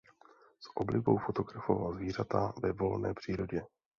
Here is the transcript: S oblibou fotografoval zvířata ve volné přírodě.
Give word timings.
S 0.59 0.71
oblibou 0.75 1.17
fotografoval 1.17 1.93
zvířata 1.93 2.53
ve 2.63 2.71
volné 2.71 3.13
přírodě. 3.13 3.61